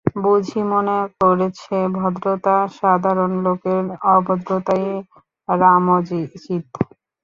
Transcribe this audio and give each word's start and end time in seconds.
বুঝি 0.23 0.61
মনে 0.71 0.97
করেছে 1.19 1.75
ভদ্রতা 1.97 2.55
সাধারণ 2.77 3.31
লোকের, 3.45 3.83
অভদ্রতাই 4.13 4.85
রাজোচিত। 5.49 6.65